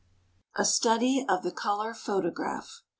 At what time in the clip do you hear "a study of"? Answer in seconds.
0.55-1.43